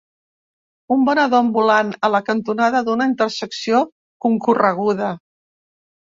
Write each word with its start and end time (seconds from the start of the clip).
Un 0.93 1.01
venedor 1.09 1.39
ambulant 1.47 1.91
a 2.07 2.09
la 2.13 2.21
cantonada 2.29 2.81
d'una 2.87 3.07
intersecció 3.11 3.81
concorreguda. 4.27 5.11